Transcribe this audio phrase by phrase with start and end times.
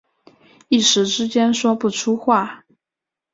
[0.67, 2.65] 一时之间说不出话